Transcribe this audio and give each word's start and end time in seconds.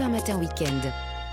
Europe 0.00 0.08
1 0.08 0.08
Matin 0.08 0.38
Week-end. 0.38 0.80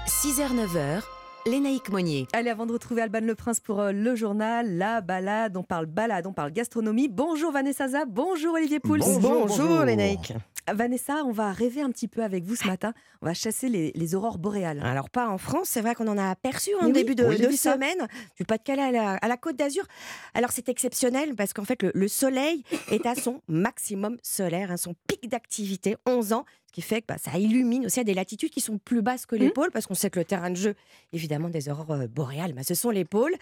6h-9h, 0.07 1.01
Lénaïque 1.45 1.89
Monnier. 1.89 2.27
Allez, 2.33 2.49
avant 2.49 2.65
de 2.65 2.73
retrouver 2.73 3.01
Alban 3.01 3.21
Le 3.21 3.35
Prince 3.35 3.59
pour 3.59 3.79
euh, 3.79 3.91
le 3.91 4.15
journal, 4.15 4.77
la 4.77 5.01
balade, 5.01 5.55
on 5.57 5.63
parle 5.63 5.85
balade, 5.85 6.27
on 6.27 6.33
parle 6.33 6.51
gastronomie. 6.51 7.07
Bonjour 7.07 7.51
Vanessa 7.51 7.87
Zah, 7.89 8.05
bonjour 8.05 8.55
Olivier 8.55 8.79
Pouls. 8.79 8.99
Bonjour, 9.21 9.83
Lénaïque. 9.83 10.33
Vanessa, 10.73 11.23
on 11.25 11.31
va 11.31 11.51
rêver 11.53 11.81
un 11.81 11.89
petit 11.91 12.09
peu 12.09 12.23
avec 12.23 12.43
vous 12.43 12.55
ce 12.55 12.67
matin. 12.67 12.93
On 13.21 13.27
va 13.27 13.33
chasser 13.33 13.69
les, 13.69 13.91
les 13.95 14.15
aurores 14.15 14.37
boréales. 14.37 14.81
Alors 14.83 15.09
pas 15.09 15.29
en 15.29 15.37
France, 15.37 15.69
c'est 15.69 15.81
vrai 15.81 15.95
qu'on 15.95 16.07
en 16.07 16.17
a 16.17 16.29
aperçu 16.29 16.71
en 16.81 16.87
oui, 16.87 16.91
début 16.91 17.15
de, 17.15 17.25
oui, 17.25 17.39
de 17.39 17.51
semaine, 17.51 18.07
du 18.35 18.43
Pas-de-Calais 18.43 18.81
à 18.81 18.91
la, 18.91 19.11
à 19.13 19.27
la 19.27 19.37
Côte 19.37 19.55
d'Azur. 19.55 19.85
Alors 20.33 20.51
c'est 20.51 20.67
exceptionnel 20.67 21.35
parce 21.35 21.53
qu'en 21.53 21.63
fait 21.63 21.81
le, 21.83 21.91
le 21.93 22.07
soleil 22.09 22.63
est 22.91 23.05
à 23.05 23.15
son 23.15 23.41
maximum 23.47 24.17
solaire, 24.23 24.71
hein, 24.71 24.77
son 24.77 24.93
pic 25.07 25.29
d'activité, 25.29 25.95
11 26.05 26.33
ans, 26.33 26.45
qui 26.77 26.83
fait 26.83 27.01
que 27.01 27.07
bah, 27.07 27.17
ça 27.17 27.39
illumine 27.39 27.87
aussi 27.87 27.99
à 27.99 28.03
des 28.03 28.13
latitudes 28.13 28.51
qui 28.51 28.61
sont 28.61 28.77
plus 28.77 29.01
basses 29.01 29.25
que 29.25 29.35
les 29.35 29.47
Mhm. 29.47 29.51
pôles 29.53 29.71
parce 29.71 29.87
qu'on 29.87 29.95
sait 29.95 30.11
que 30.11 30.19
le 30.19 30.25
terrain 30.25 30.51
de 30.51 30.55
jeu, 30.55 30.75
évidemment 31.11 31.49
des 31.49 31.69
aurores 31.69 31.89
euh, 31.93 32.05
boréales, 32.07 32.53
bah, 32.53 32.61
ce 32.61 32.75
sont 32.75 32.91
les 32.91 33.03
pôles. 33.03 33.33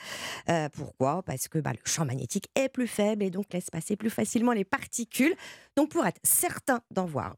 Euh, 0.47 0.69
pourquoi? 0.69 1.21
Parce 1.21 1.49
que 1.49 1.59
bah, 1.59 1.73
le 1.73 1.79
champ 1.83 2.05
magnétique 2.05 2.47
est 2.55 2.69
plus 2.69 2.87
faible 2.87 3.23
et 3.23 3.29
donc 3.29 3.51
laisse 3.51 3.69
passer 3.69 3.97
plus 3.97 4.09
facilement 4.09 4.53
les 4.53 4.63
particules. 4.63 5.35
Donc 5.75 5.89
pour 5.89 6.05
être 6.05 6.21
certain 6.23 6.79
d'en 6.91 7.03
voir, 7.05 7.35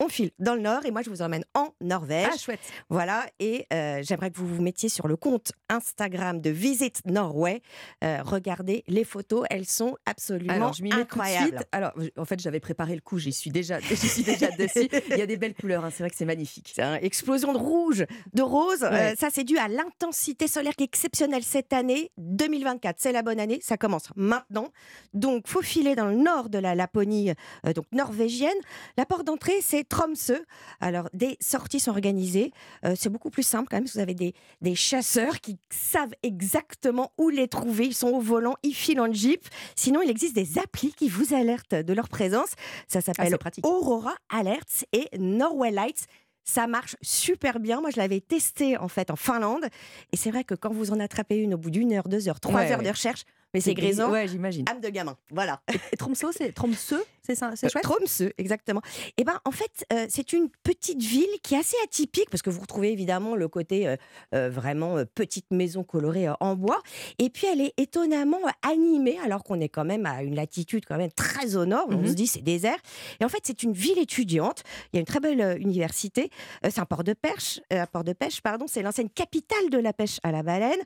on 0.00 0.08
file 0.08 0.30
dans 0.38 0.54
le 0.54 0.62
nord 0.62 0.84
et 0.86 0.90
moi 0.90 1.02
je 1.02 1.10
vous 1.10 1.22
emmène 1.22 1.44
en 1.54 1.74
Norvège. 1.80 2.28
Ah, 2.32 2.36
chouette. 2.36 2.60
Voilà, 2.88 3.26
et 3.38 3.66
euh, 3.72 4.00
j'aimerais 4.02 4.30
que 4.30 4.38
vous 4.38 4.46
vous 4.46 4.62
mettiez 4.62 4.88
sur 4.88 5.06
le 5.06 5.16
compte 5.16 5.52
Instagram 5.68 6.40
de 6.40 6.50
Visit 6.50 7.02
Norway. 7.04 7.62
Euh, 8.02 8.22
regardez 8.24 8.82
les 8.88 9.04
photos, 9.04 9.44
elles 9.50 9.66
sont 9.66 9.96
absolument 10.06 10.54
Alors, 10.54 10.72
je 10.72 10.82
incroyables. 10.90 11.64
Alors, 11.70 11.92
en 12.16 12.24
fait, 12.24 12.40
j'avais 12.40 12.60
préparé 12.60 12.94
le 12.94 13.02
coup, 13.02 13.18
j'y 13.18 13.32
suis 13.32 13.50
déjà, 13.50 13.78
j'y 13.80 13.96
suis 13.96 14.22
déjà 14.22 14.50
dessus. 14.50 14.88
Il 15.10 15.18
y 15.18 15.22
a 15.22 15.26
des 15.26 15.36
belles 15.36 15.54
couleurs, 15.54 15.84
hein, 15.84 15.90
c'est 15.90 16.02
vrai 16.02 16.10
que 16.10 16.16
c'est 16.16 16.24
magnifique. 16.24 16.72
C'est 16.74 16.82
une 16.82 17.04
explosion 17.04 17.52
de 17.52 17.58
rouge, 17.58 18.06
de 18.32 18.42
rose. 18.42 18.82
Euh, 18.82 19.14
ça, 19.18 19.28
c'est 19.30 19.44
dû 19.44 19.58
à 19.58 19.68
l'intensité 19.68 20.48
solaire 20.48 20.74
qui 20.74 20.84
est 20.84 20.86
exceptionnelle 20.86 21.42
cette 21.42 21.74
année. 21.74 22.10
2024, 22.16 22.96
c'est 22.98 23.12
la 23.12 23.22
bonne 23.22 23.38
année. 23.38 23.58
Ça 23.62 23.76
commence 23.76 24.08
maintenant. 24.16 24.70
Donc, 25.12 25.46
faut 25.46 25.62
filer 25.62 25.94
dans 25.94 26.06
le 26.06 26.16
nord 26.16 26.48
de 26.48 26.58
la 26.58 26.74
Laponie, 26.74 27.32
donc 27.74 27.84
norvégienne. 27.92 28.56
La 28.96 29.04
porte 29.04 29.26
d'entrée, 29.26 29.60
c'est 29.60 29.89
Tromsø. 29.90 30.36
Alors, 30.80 31.10
des 31.12 31.36
sorties 31.40 31.80
sont 31.80 31.90
organisées. 31.90 32.52
Euh, 32.86 32.94
c'est 32.96 33.10
beaucoup 33.10 33.28
plus 33.28 33.42
simple 33.42 33.68
quand 33.70 33.76
même. 33.76 33.84
parce 33.84 33.92
que 33.92 33.98
Vous 33.98 34.02
avez 34.02 34.14
des, 34.14 34.34
des 34.62 34.74
chasseurs 34.74 35.40
qui 35.40 35.58
savent 35.68 36.14
exactement 36.22 37.12
où 37.18 37.28
les 37.28 37.48
trouver. 37.48 37.86
Ils 37.86 37.94
sont 37.94 38.08
au 38.08 38.20
volant, 38.20 38.54
ils 38.62 38.74
filent 38.74 39.00
en 39.00 39.12
jeep. 39.12 39.46
Sinon, 39.76 40.00
il 40.02 40.08
existe 40.10 40.34
des 40.34 40.58
applis 40.58 40.94
qui 40.94 41.08
vous 41.10 41.34
alertent 41.34 41.74
de 41.74 41.92
leur 41.92 42.08
présence. 42.08 42.50
Ça 42.88 43.00
s'appelle 43.02 43.34
Ah, 43.34 43.38
pratique. 43.38 43.66
Aurora 43.66 44.14
Alerts 44.30 44.84
et 44.92 45.08
Norway 45.18 45.70
Lights. 45.70 46.06
Ça 46.44 46.66
marche 46.66 46.96
super 47.02 47.60
bien. 47.60 47.80
Moi, 47.80 47.90
je 47.90 47.98
l'avais 47.98 48.20
testé 48.20 48.76
en 48.78 48.88
fait 48.88 49.10
en 49.10 49.16
Finlande. 49.16 49.66
Et 50.12 50.16
c'est 50.16 50.30
vrai 50.30 50.42
que 50.44 50.54
quand 50.54 50.72
vous 50.72 50.90
en 50.90 50.98
attrapez 50.98 51.36
une 51.36 51.54
au 51.54 51.58
bout 51.58 51.70
d'une 51.70 51.92
heure, 51.92 52.08
deux 52.08 52.28
heures, 52.28 52.40
trois 52.40 52.54
Ouais, 52.62 52.72
heures 52.72 52.78
ouais. 52.78 52.84
de 52.84 52.90
recherche, 52.90 53.24
mais 53.52 53.60
c'est 53.60 53.74
grisant. 53.74 54.10
Ouais, 54.10 54.26
j'imagine. 54.26 54.64
Âme 54.70 54.80
de 54.80 54.88
gamin. 54.88 55.16
Voilà. 55.30 55.60
Et 55.92 55.96
Tromsø, 55.96 56.28
c'est 56.32 56.52
Tromsø, 56.52 56.96
c'est 57.30 57.36
ça, 57.36 57.52
c'est 57.54 57.66
Euh, 57.66 57.70
chouette. 57.70 57.84
Tromsø, 57.84 58.30
exactement. 58.38 58.80
Et 59.16 59.24
ben, 59.24 59.38
en 59.44 59.50
fait, 59.52 59.84
euh, 59.92 60.06
c'est 60.08 60.32
une 60.32 60.48
petite 60.64 61.00
ville 61.02 61.28
qui 61.42 61.54
est 61.54 61.58
assez 61.58 61.76
atypique 61.84 62.28
parce 62.30 62.42
que 62.42 62.50
vous 62.50 62.60
retrouvez 62.60 62.90
évidemment 62.92 63.36
le 63.36 63.46
côté 63.48 63.86
euh, 63.86 63.96
euh, 64.34 64.50
vraiment 64.50 64.96
petite 65.14 65.46
maison 65.50 65.84
colorée 65.84 66.26
en 66.40 66.56
bois. 66.56 66.80
Et 67.18 67.30
puis, 67.30 67.46
elle 67.46 67.60
est 67.60 67.72
étonnamment 67.76 68.38
animée 68.62 69.18
alors 69.24 69.44
qu'on 69.44 69.60
est 69.60 69.68
quand 69.68 69.84
même 69.84 70.06
à 70.06 70.22
une 70.22 70.34
latitude 70.34 70.84
quand 70.86 70.96
même 70.98 71.12
très 71.12 71.56
au 71.56 71.64
nord. 71.66 71.86
On 71.90 71.98
Mhm. 71.98 72.08
se 72.08 72.12
dit 72.14 72.26
c'est 72.26 72.42
désert. 72.42 72.78
Et 73.20 73.24
en 73.24 73.28
fait, 73.28 73.40
c'est 73.44 73.62
une 73.62 73.72
ville 73.72 73.98
étudiante. 73.98 74.62
Il 74.92 74.96
y 74.96 74.98
a 74.98 75.00
une 75.00 75.06
très 75.06 75.20
belle 75.20 75.56
université. 75.60 76.30
C'est 76.64 76.78
un 76.80 76.84
port 76.86 77.04
de 77.04 77.12
pêche. 77.12 77.60
un 77.70 77.86
port 77.86 78.04
de 78.04 78.12
pêche, 78.12 78.40
pardon. 78.40 78.66
C'est 78.68 78.82
l'ancienne 78.82 79.10
capitale 79.10 79.70
de 79.70 79.78
la 79.78 79.92
pêche 79.92 80.18
à 80.22 80.32
la 80.32 80.42
baleine. 80.42 80.80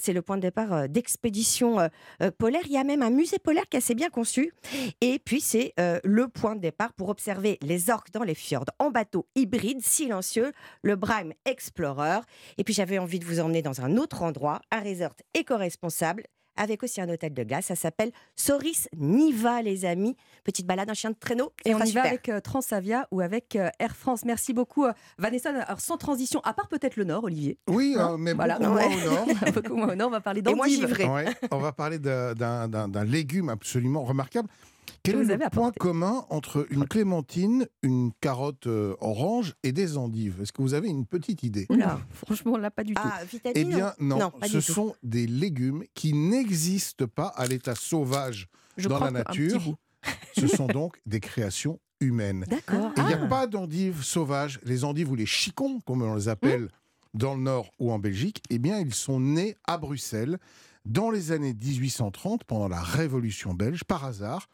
C'est 0.00 0.12
le 0.12 0.22
point 0.22 0.36
de 0.36 0.42
départ 0.42 0.88
d'expéditions 0.88 1.88
polaires. 2.38 2.62
Il 2.66 2.72
y 2.72 2.76
a 2.78 2.84
même 2.84 3.02
un 3.02 3.10
musée 3.10 3.38
polaire 3.38 3.64
qui 3.70 3.76
est 3.76 3.78
assez 3.78 3.94
bien 3.94 4.10
conçu. 4.10 4.52
Et 5.00 5.18
puis, 5.18 5.40
c'est 5.40 5.72
euh, 5.86 6.00
le 6.04 6.28
point 6.28 6.54
de 6.56 6.60
départ 6.60 6.92
pour 6.92 7.08
observer 7.08 7.58
les 7.62 7.90
orques 7.90 8.10
dans 8.12 8.22
les 8.24 8.34
fjords 8.34 8.66
en 8.78 8.90
bateau 8.90 9.26
hybride, 9.34 9.80
silencieux, 9.82 10.52
le 10.82 10.96
Brime 10.96 11.32
Explorer. 11.44 12.20
Et 12.58 12.64
puis, 12.64 12.74
j'avais 12.74 12.98
envie 12.98 13.18
de 13.18 13.24
vous 13.24 13.40
emmener 13.40 13.62
dans 13.62 13.80
un 13.80 13.96
autre 13.96 14.22
endroit, 14.22 14.60
un 14.70 14.80
resort 14.80 15.14
éco-responsable, 15.34 16.24
avec 16.58 16.82
aussi 16.82 17.02
un 17.02 17.08
hôtel 17.10 17.34
de 17.34 17.42
glace. 17.42 17.66
Ça 17.66 17.76
s'appelle 17.76 18.12
Soris 18.34 18.88
Niva, 18.96 19.60
les 19.60 19.84
amis. 19.84 20.16
Petite 20.42 20.66
balade, 20.66 20.88
un 20.88 20.94
chien 20.94 21.10
de 21.10 21.16
traîneau. 21.16 21.52
Et 21.66 21.74
on 21.74 21.80
y 21.80 21.92
va 21.92 22.04
avec 22.04 22.30
euh, 22.30 22.40
Transavia 22.40 23.06
ou 23.10 23.20
avec 23.20 23.56
euh, 23.56 23.68
Air 23.78 23.94
France. 23.94 24.24
Merci 24.24 24.54
beaucoup, 24.54 24.86
euh, 24.86 24.92
Vanessa. 25.18 25.50
Alors, 25.50 25.80
sans 25.80 25.98
transition, 25.98 26.40
à 26.44 26.54
part 26.54 26.68
peut-être 26.68 26.96
le 26.96 27.04
Nord, 27.04 27.24
Olivier. 27.24 27.58
Oui, 27.68 27.94
Hein 27.98 28.12
euh, 28.12 28.16
mais 28.16 28.32
Voilà. 28.32 28.58
beaucoup 28.58 28.72
moins 28.72 28.86
au 28.86 29.00
nord. 29.10 29.26
Beaucoup 29.54 29.76
moins 29.76 29.92
au 29.92 29.94
Nord, 29.96 30.08
on 30.08 30.12
va 30.12 30.20
parler 30.22 30.40
Et 30.46 30.54
moi, 30.54 30.64
d'endives. 30.66 30.86
givré. 30.86 31.04
Ouais, 31.04 31.26
on 31.50 31.58
va 31.58 31.72
parler 31.72 31.98
d'un 31.98 33.04
légume 33.04 33.50
absolument 33.50 34.02
remarquable. 34.04 34.48
Quel 35.06 35.14
Que 35.14 35.20
est 35.20 35.22
vous 35.22 35.28
le 35.28 35.34
avez 35.34 35.50
point 35.50 35.70
commun 35.78 36.24
entre 36.30 36.66
une 36.70 36.86
clémentine, 36.86 37.66
une 37.82 38.10
carotte 38.20 38.66
euh, 38.66 38.96
orange 39.00 39.54
et 39.62 39.70
des 39.72 39.96
endives? 39.96 40.40
Est-ce 40.42 40.52
que 40.52 40.62
vous 40.62 40.74
avez 40.74 40.88
une 40.88 41.06
petite 41.06 41.42
idée? 41.44 41.66
Oula, 41.70 42.00
franchement, 42.10 42.56
là, 42.58 42.70
pas 42.72 42.82
du 42.84 42.94
tout. 42.94 43.02
Ah, 43.04 43.20
vitamine 43.24 43.52
Eh 43.56 43.64
bien, 43.64 43.94
non. 44.00 44.18
Non, 44.18 44.32
Ce 44.44 44.56
tout. 44.56 44.60
sont 44.72 44.96
des 45.02 45.26
légumes 45.26 45.84
qui 45.94 46.12
n'existent 46.12 47.06
pas 47.06 47.28
à 47.28 47.46
l'état 47.46 47.74
sauvage 47.76 48.48
Je 48.76 48.88
dans 48.88 48.98
la 48.98 49.10
nature. 49.12 49.62
Ce 50.36 50.46
sont 50.48 50.66
donc 50.66 50.96
des 51.06 51.20
créations 51.20 51.78
humaines. 52.00 52.44
D'accord. 52.48 52.90
Il 52.96 53.04
n'y 53.04 53.14
Ah. 53.14 53.22
a 53.22 53.26
pas 53.28 53.46
d'endives 53.46 54.02
sauvages. 54.02 54.58
Les 54.64 54.84
endives 54.84 55.10
ou 55.10 55.14
les 55.14 55.24
chicons, 55.26 55.80
comme 55.86 56.02
on 56.02 56.14
les 56.16 56.28
appelle 56.28 56.62
Mmh. 57.14 57.18
dans 57.18 57.34
le 57.34 57.40
Nord 57.42 57.70
ou 57.78 57.92
en 57.92 57.98
Belgique, 57.98 58.42
eh 58.50 58.58
bien, 58.58 58.78
ils 58.80 58.92
sont 58.92 59.20
nés 59.20 59.56
à 59.66 59.78
Bruxelles 59.78 60.38
dans 60.84 61.10
les 61.10 61.32
années 61.32 61.54
1830, 61.54 62.44
pendant 62.44 62.68
la 62.68 62.80
Révolution 62.82 63.54
belge, 63.54 63.84
par 63.84 64.04
hasard. 64.04 64.48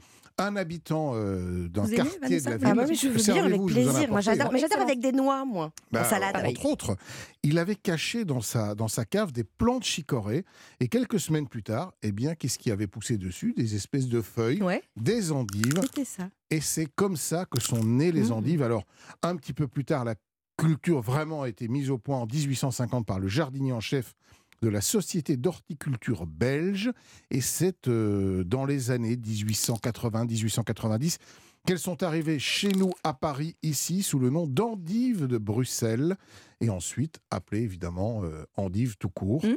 Un 0.46 0.56
habitant 0.56 1.12
euh, 1.14 1.68
d'un 1.68 1.84
aimez, 1.84 1.96
quartier 1.96 2.40
de 2.40 2.50
la 2.50 2.56
ville. 2.56 2.66
Ah 2.70 2.74
bah 2.74 2.84
oui, 2.88 2.94
je 2.94 3.08
veux 3.08 3.22
bien, 3.22 3.44
avec 3.44 3.64
plaisir. 3.66 4.08
Moi, 4.10 4.20
j'adore, 4.20 4.52
mais 4.52 4.58
j'adore 4.58 4.78
Excellent. 4.78 4.82
avec 4.84 5.00
des 5.00 5.12
noix, 5.12 5.44
moi. 5.44 5.72
Bah, 5.90 6.02
en 6.02 6.04
salade. 6.08 6.36
oui. 6.42 6.50
Entre 6.50 6.66
autres, 6.66 6.96
il 7.42 7.58
avait 7.58 7.76
caché 7.76 8.24
dans 8.24 8.40
sa, 8.40 8.74
dans 8.74 8.88
sa 8.88 9.04
cave 9.04 9.32
des 9.32 9.44
plantes 9.44 9.84
chicorées. 9.84 10.44
Et 10.80 10.88
quelques 10.88 11.20
semaines 11.20 11.48
plus 11.48 11.62
tard, 11.62 11.92
eh 12.02 12.12
bien, 12.12 12.34
qu'est-ce 12.34 12.58
qui 12.58 12.70
avait 12.70 12.86
poussé 12.86 13.18
dessus? 13.18 13.54
Des 13.56 13.74
espèces 13.76 14.08
de 14.08 14.20
feuilles, 14.20 14.62
Ouais, 14.62 14.82
des 14.96 15.32
endives. 15.32 15.80
c'était 15.82 16.04
ça. 16.04 16.28
Et 16.50 16.60
c'est 16.60 16.86
comme 16.94 17.16
ça 17.16 17.44
que 17.46 17.60
sont 17.60 17.82
nées 17.84 18.12
les 18.12 18.28
Mmh. 18.28 18.32
endives. 18.32 18.62
Alors, 18.62 18.84
un 19.22 19.36
petit 19.36 19.52
peu 19.52 19.66
plus 19.68 19.84
tard, 19.84 20.04
la 20.04 20.14
culture 20.58 21.00
vraiment 21.00 21.42
a 21.42 21.48
été 21.48 21.66
mise 21.68 21.90
au 21.90 21.98
point 21.98 22.18
en 22.18 22.26
1850 22.26 23.06
par 23.06 23.18
le 23.18 23.26
jardinier 23.28 23.72
en 23.72 23.80
chef 23.80 24.14
de 24.62 24.68
la 24.68 24.80
Société 24.80 25.36
d'horticulture 25.36 26.26
belge. 26.26 26.90
Et 27.30 27.40
c'est 27.40 27.88
euh, 27.88 28.44
dans 28.44 28.64
les 28.64 28.90
années 28.90 29.16
1880-1890 29.16 31.18
qu'elles 31.66 31.78
sont 31.78 32.02
arrivées 32.02 32.38
chez 32.38 32.72
nous 32.72 32.90
à 33.04 33.12
Paris, 33.12 33.56
ici, 33.62 34.02
sous 34.02 34.18
le 34.18 34.30
nom 34.30 34.46
d'endives 34.46 35.26
de 35.26 35.38
Bruxelles. 35.38 36.16
Et 36.60 36.70
ensuite 36.70 37.20
appelées 37.30 37.62
évidemment 37.62 38.24
euh, 38.24 38.44
endives 38.56 38.96
tout 38.96 39.10
court. 39.10 39.44
Mmh. 39.44 39.56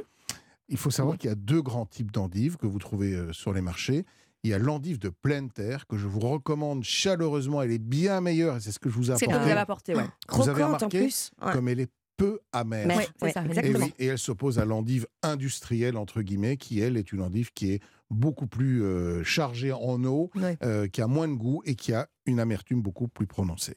Il 0.68 0.76
faut 0.76 0.90
savoir 0.90 1.16
qu'il 1.16 1.30
y 1.30 1.32
a 1.32 1.36
deux 1.36 1.62
grands 1.62 1.86
types 1.86 2.10
d'endives 2.10 2.56
que 2.56 2.66
vous 2.66 2.80
trouvez 2.80 3.14
euh, 3.14 3.32
sur 3.32 3.52
les 3.52 3.60
marchés. 3.60 4.04
Il 4.42 4.50
y 4.50 4.54
a 4.54 4.58
l'endive 4.58 4.98
de 4.98 5.08
pleine 5.08 5.50
terre 5.50 5.86
que 5.86 5.96
je 5.96 6.06
vous 6.06 6.20
recommande 6.20 6.82
chaleureusement. 6.82 7.62
Elle 7.62 7.72
est 7.72 7.78
bien 7.78 8.20
meilleure 8.20 8.56
et 8.56 8.60
c'est 8.60 8.72
ce 8.72 8.78
que 8.80 8.88
je 8.88 8.94
vous 8.94 9.10
ai 9.10 9.16
C'est 9.16 9.26
que 9.26 9.30
vous 9.30 9.36
apporté. 9.36 9.52
avez 9.52 9.60
apporté, 9.60 9.94
ouais. 9.94 10.04
Vous 10.28 10.48
avez 10.48 10.62
Croquante 10.62 10.82
en 10.82 10.88
plus. 10.88 11.30
Ouais. 11.44 11.52
Comme 11.52 11.68
elle 11.68 11.80
est 11.80 11.90
peu 12.16 12.40
amère. 12.52 12.86
Mais- 12.86 12.96
Ouais, 12.96 13.06
c'est 13.18 13.24
ouais, 13.26 13.32
ça, 13.32 13.42
Et, 13.42 13.46
exactement. 13.46 13.86
oui, 13.86 13.92
et 13.98 14.06
elle 14.06 14.18
s'oppose 14.18 14.58
à 14.58 14.64
l'endive 14.64 15.06
industrielle, 15.22 15.96
entre 15.96 16.22
guillemets, 16.22 16.56
qui, 16.56 16.80
elle, 16.80 16.96
est 16.96 17.12
une 17.12 17.20
endive 17.22 17.52
qui 17.52 17.72
est 17.72 17.80
beaucoup 18.10 18.46
plus 18.46 18.82
euh, 18.82 19.22
chargée 19.24 19.72
en 19.72 20.02
eau, 20.04 20.30
Ouais. 20.34 20.56
euh, 20.62 20.88
qui 20.88 21.02
a 21.02 21.06
moins 21.06 21.28
de 21.28 21.34
goût 21.34 21.62
et 21.66 21.74
qui 21.74 21.92
a 21.92 22.08
une 22.24 22.40
amertume 22.40 22.80
beaucoup 22.82 23.08
plus 23.08 23.26
prononcée. 23.26 23.76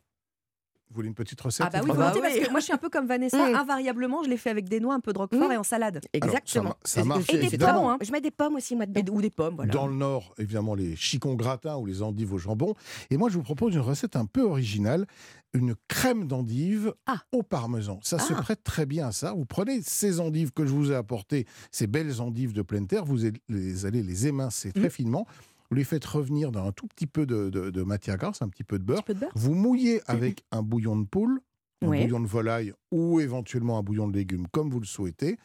Vous 0.90 0.96
voulez 0.96 1.08
une 1.08 1.14
petite 1.14 1.40
recette 1.40 1.68
Ah 1.68 1.70
bah 1.72 1.82
oui, 1.84 1.92
volontiers, 1.92 2.20
oui. 2.20 2.28
parce 2.34 2.46
que 2.48 2.50
moi 2.52 2.60
je 2.62 2.64
suis 2.66 2.74
un 2.74 2.78
peu 2.78 2.90
comme 2.90 3.06
Vanessa, 3.06 3.38
Mm. 3.52 3.54
invariablement 3.56 4.24
je 4.24 4.30
l'ai 4.30 4.38
fait 4.38 4.50
avec 4.50 4.68
des 4.68 4.80
noix, 4.80 4.96
un 4.96 5.00
peu 5.00 5.14
de 5.14 5.20
roquefort 5.20 5.48
Mm. 5.50 5.52
et 5.52 5.58
en 5.58 5.64
salade. 5.64 6.02
Alors, 6.20 6.30
Exactement. 6.36 6.76
ça, 6.84 7.02
ma- 7.02 7.04
ça 7.14 7.20
marche 7.20 7.30
Et 7.32 7.38
des 7.38 7.46
évidemment. 7.46 7.82
bon, 7.82 7.90
hein. 7.90 7.98
pommes. 8.00 8.08
Je 8.08 8.12
mets 8.12 8.22
des 8.22 8.32
pommes 8.32 8.56
aussi, 8.56 8.76
moi, 8.76 8.86
Et- 8.86 9.04
dedans. 9.04 9.14
ou 9.14 9.22
des 9.22 9.30
pommes, 9.30 9.54
voilà. 9.56 9.72
Dans 9.72 9.86
le 9.86 9.94
Nord, 9.94 10.34
évidemment, 10.40 10.74
les 10.74 10.96
chicons 10.96 11.36
gratins 11.36 11.76
ou 11.78 11.86
les 11.86 12.02
endives 12.02 12.34
au 12.34 12.40
jambon. 12.40 12.74
Et 13.12 13.18
moi, 13.18 13.30
je 13.30 13.36
vous 13.36 13.44
propose 13.44 13.76
une 13.76 13.82
recette 13.82 14.16
un 14.16 14.26
peu 14.26 14.42
originale, 14.42 15.06
une 15.54 15.76
crème 15.88 16.26
d'endive 16.26 16.96
Ah. 17.06 17.22
au 17.34 17.44
parmesan. 17.44 18.00
Ça 18.02 18.18
se 18.18 18.34
Ah. 18.34 18.42
prête 18.42 18.64
très 18.64 18.88
bien 18.88 19.10
à 19.10 19.12
ça. 19.12 19.34
Vous 19.34 19.46
prenez 19.46 19.84
ces 19.84 20.20
endives 20.20 20.52
que 20.54 20.66
je 20.66 20.72
vous 20.74 20.92
ai 20.92 20.96
apportées, 20.96 21.46
ces 21.72 21.86
belles 21.86 22.20
endives 22.20 22.54
de 22.54 22.64
pleine 22.64 22.88
terre, 22.88 23.06
vous 23.06 23.18
les- 23.48 23.86
allez 23.86 24.02
les 24.02 24.26
émincer 24.26 24.72
très 24.72 24.86
Mhm. 24.86 24.90
finement. 24.90 25.28
Vous 25.70 25.76
les 25.76 25.84
faites 25.84 26.06
revenir 26.06 26.52
dans 26.52 26.66
un 26.66 26.72
tout 26.72 26.88
petit 26.88 27.06
peu 27.08 27.26
de, 27.26 27.50
de- 27.50 27.70
de 27.70 27.84
matière 27.84 28.18
grasse, 28.18 28.42
un 28.42 28.50
petit 28.50 28.64
peu 28.64 28.80
de 28.80 28.84
beurre. 28.84 28.98
petit 29.04 29.08
peu 29.08 29.14
de 29.14 29.20
beurre. 29.20 29.32
Vous 29.36 29.54
mouillez 29.54 30.02
avec 30.08 30.44
un 30.52 30.62
bouillon 30.64 30.98
de 30.98 31.06
poule, 31.06 31.42
un 31.82 31.88
bouillon 32.06 32.20
de 32.20 32.28
volaille 32.28 32.74
ou 32.92 33.20
éventuellement 33.20 33.78
un 33.78 33.84
bouillon 33.84 34.08
de 34.08 34.18
légumes, 34.18 34.48
comme 34.52 34.70
vous 34.70 34.80
le 34.80 34.86
souhaitez. 34.88 35.38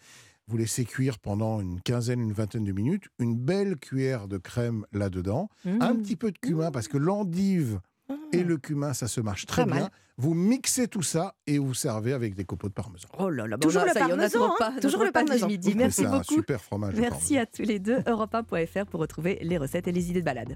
Vous 0.46 0.56
laissez 0.58 0.84
cuire 0.84 1.18
pendant 1.18 1.60
une 1.60 1.80
quinzaine, 1.80 2.20
une 2.20 2.32
vingtaine 2.32 2.64
de 2.64 2.72
minutes. 2.72 3.04
Une 3.18 3.34
belle 3.36 3.76
cuillère 3.76 4.28
de 4.28 4.36
crème 4.38 4.84
là-dedans. 4.92 5.48
Un 5.64 5.94
Mmh. 5.94 6.02
petit 6.02 6.16
peu 6.16 6.30
de 6.32 6.38
cumin, 6.38 6.70
parce 6.70 6.88
que 6.88 6.98
l'endive 6.98 7.80
et 8.34 8.44
le 8.44 8.56
cumin, 8.56 8.92
ça 8.94 9.08
se 9.08 9.20
marche 9.20 9.46
très 9.46 9.66
mal. 9.66 9.78
bien. 9.78 9.90
Vous 10.16 10.32
mixez 10.32 10.86
tout 10.86 11.02
ça 11.02 11.34
et 11.48 11.58
vous 11.58 11.74
servez 11.74 12.12
avec 12.12 12.34
des 12.36 12.44
copeaux 12.44 12.68
de 12.68 12.72
parmesan. 12.72 13.08
Oh 13.18 13.28
là 13.30 13.48
là, 13.48 13.56
bon, 13.56 13.66
Toujours 13.66 13.82
là, 13.82 13.88
le 13.88 13.92
ça 14.00 14.06
parmesan, 14.06 14.54
hein, 14.60 14.74
toujours 14.80 15.02
le 15.02 15.10
parmesan. 15.10 15.48
midi. 15.48 15.74
Merci 15.74 16.02
c'est 16.02 16.06
un 16.06 16.10
beaucoup. 16.18 16.34
super 16.34 16.60
fromage. 16.60 16.94
Merci 16.94 17.36
à 17.36 17.46
tous 17.46 17.62
les 17.62 17.80
deux. 17.80 17.98
Europe1.fr 17.98 18.86
pour 18.86 19.00
retrouver 19.00 19.38
les 19.42 19.58
recettes 19.58 19.88
et 19.88 19.92
les 19.92 20.10
idées 20.10 20.20
de 20.20 20.24
balade. 20.24 20.52